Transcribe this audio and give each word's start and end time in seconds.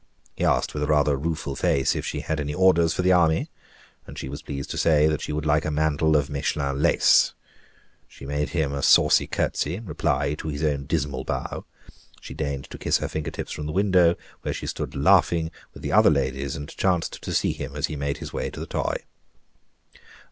He 0.35 0.43
asked 0.43 0.73
with 0.73 0.81
a 0.81 0.87
rather 0.87 1.15
rueful 1.15 1.55
face, 1.55 1.95
if 1.95 2.03
she 2.07 2.21
had 2.21 2.39
any 2.39 2.55
orders 2.55 2.91
for 2.91 3.03
the 3.03 3.11
army? 3.11 3.51
and 4.07 4.17
she 4.17 4.29
was 4.29 4.41
pleased 4.41 4.71
to 4.71 4.77
say 4.79 5.05
that 5.05 5.21
she 5.21 5.31
would 5.31 5.45
like 5.45 5.63
a 5.63 5.69
mantle 5.69 6.15
of 6.15 6.27
Mechlin 6.27 6.81
lace. 6.81 7.35
She 8.07 8.25
made 8.25 8.49
him 8.49 8.73
a 8.73 8.81
saucy 8.81 9.27
curtsy 9.27 9.75
in 9.75 9.85
reply 9.85 10.33
to 10.39 10.47
his 10.47 10.63
own 10.63 10.85
dismal 10.87 11.23
bow. 11.23 11.65
She 12.19 12.33
deigned 12.33 12.63
to 12.71 12.79
kiss 12.79 12.97
her 12.97 13.07
fingertips 13.07 13.51
from 13.51 13.67
the 13.67 13.73
window, 13.73 14.15
where 14.41 14.55
she 14.55 14.65
stood 14.65 14.95
laughing 14.95 15.51
with 15.71 15.83
the 15.83 15.91
other 15.91 16.09
ladies, 16.09 16.55
and 16.55 16.67
chanced 16.75 17.21
to 17.21 17.31
see 17.31 17.51
him 17.51 17.75
as 17.75 17.85
he 17.85 17.95
made 17.95 18.17
his 18.17 18.33
way 18.33 18.49
to 18.49 18.59
the 18.59 18.65
"Toy." 18.65 19.03